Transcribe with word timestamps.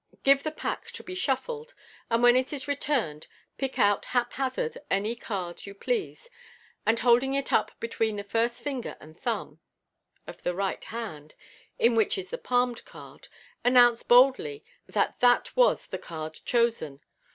Give 0.23 0.41
the 0.41 0.49
pack 0.51 0.87
to 0.93 1.03
be 1.03 1.13
shuffled, 1.13 1.75
and 2.09 2.23
when 2.23 2.35
it 2.35 2.51
is 2.51 2.67
returned 2.67 3.27
pick 3.59 3.77
out 3.77 4.05
haphazard 4.05 4.79
any 4.89 5.15
card 5.15 5.67
you 5.67 5.75
please, 5.75 6.27
and 6.87 6.97
holding 6.99 7.35
it 7.35 7.53
up 7.53 7.79
between 7.79 8.15
the 8.15 8.23
first 8.23 8.63
finger 8.63 8.97
and 8.99 9.15
thumb 9.15 9.59
of 10.25 10.41
the 10.41 10.55
right 10.55 10.83
hand 10.85 11.35
(in 11.77 11.93
which 11.95 12.17
is 12.17 12.31
the 12.31 12.39
palmed 12.39 12.83
card), 12.83 13.27
announce 13.63 14.01
boldly 14.01 14.65
that 14.87 15.19
that 15.19 15.55
was 15.55 15.85
the 15.85 15.99
card 15.99 16.39
chosen. 16.45 17.01